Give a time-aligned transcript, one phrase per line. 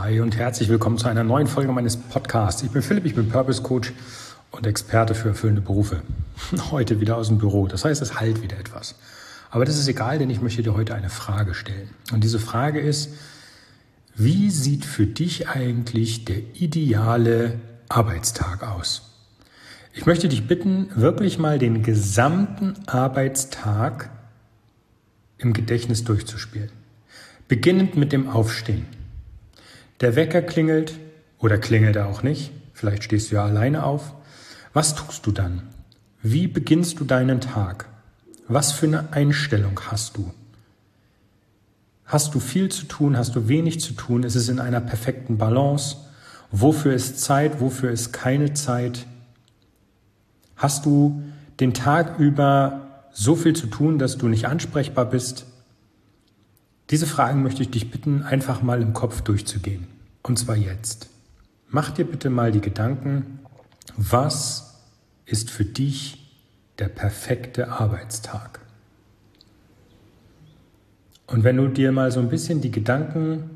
[0.00, 2.64] Hi und herzlich willkommen zu einer neuen Folge meines Podcasts.
[2.64, 3.92] Ich bin Philipp, ich bin Purpose Coach
[4.50, 6.02] und Experte für erfüllende Berufe.
[6.72, 7.68] Heute wieder aus dem Büro.
[7.68, 8.96] Das heißt, es halt wieder etwas.
[9.50, 11.90] Aber das ist egal, denn ich möchte dir heute eine Frage stellen.
[12.12, 13.10] Und diese Frage ist,
[14.16, 19.12] wie sieht für dich eigentlich der ideale Arbeitstag aus?
[19.92, 24.10] Ich möchte dich bitten, wirklich mal den gesamten Arbeitstag
[25.38, 26.70] im Gedächtnis durchzuspielen.
[27.46, 28.86] Beginnend mit dem Aufstehen.
[30.00, 30.98] Der Wecker klingelt
[31.38, 32.52] oder klingelt er auch nicht.
[32.72, 34.14] Vielleicht stehst du ja alleine auf.
[34.72, 35.62] Was tust du dann?
[36.22, 37.88] Wie beginnst du deinen Tag?
[38.48, 40.32] Was für eine Einstellung hast du?
[42.04, 43.16] Hast du viel zu tun?
[43.16, 44.24] Hast du wenig zu tun?
[44.24, 45.96] Ist es in einer perfekten Balance?
[46.50, 47.60] Wofür ist Zeit?
[47.60, 49.06] Wofür ist keine Zeit?
[50.56, 51.22] Hast du
[51.60, 55.46] den Tag über so viel zu tun, dass du nicht ansprechbar bist?
[56.94, 59.88] Diese Fragen möchte ich dich bitten, einfach mal im Kopf durchzugehen.
[60.22, 61.08] Und zwar jetzt.
[61.68, 63.40] Mach dir bitte mal die Gedanken,
[63.96, 64.76] was
[65.26, 66.30] ist für dich
[66.78, 68.60] der perfekte Arbeitstag?
[71.26, 73.50] Und wenn du dir mal so ein bisschen die Gedanken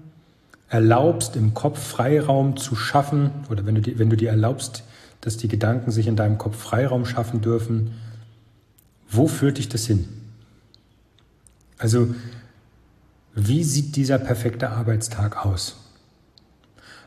[0.68, 4.82] erlaubst, im Kopf Freiraum zu schaffen, oder wenn du, dir, wenn du dir erlaubst,
[5.20, 7.92] dass die Gedanken sich in deinem Kopf Freiraum schaffen dürfen,
[9.08, 10.08] wo führt dich das hin?
[11.78, 12.12] Also
[13.46, 15.76] wie sieht dieser perfekte Arbeitstag aus?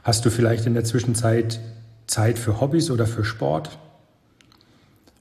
[0.04, 1.60] Hast du vielleicht in der Zwischenzeit
[2.08, 3.78] Zeit für Hobbys oder für Sport?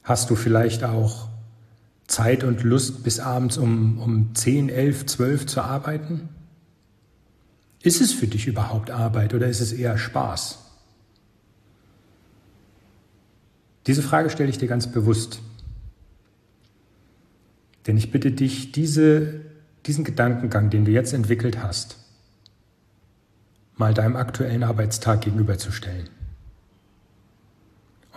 [0.03, 1.27] Hast du vielleicht auch
[2.07, 6.29] Zeit und Lust, bis abends um, um 10, 11, 12 zu arbeiten?
[7.83, 10.59] Ist es für dich überhaupt Arbeit oder ist es eher Spaß?
[13.87, 15.41] Diese Frage stelle ich dir ganz bewusst.
[17.87, 19.50] Denn ich bitte dich, diese
[19.85, 21.97] diesen Gedankengang, den du jetzt entwickelt hast,
[23.75, 26.09] mal deinem aktuellen Arbeitstag gegenüberzustellen.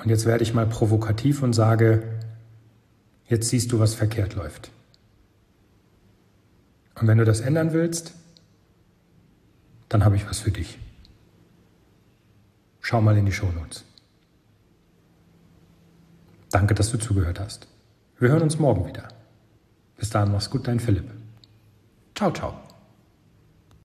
[0.02, 2.02] Und jetzt werde ich mal provokativ und sage,
[3.26, 4.70] jetzt siehst du, was verkehrt läuft.
[7.00, 8.12] Und wenn du das ändern willst,
[9.88, 10.78] dann habe ich was für dich.
[12.80, 13.84] Schau mal in die Shownotes.
[16.50, 17.66] Danke, dass du zugehört hast.
[18.18, 19.08] Wir hören uns morgen wieder.
[19.96, 21.10] Bis dahin, mach's gut, dein Philipp.
[22.14, 22.54] 臭臭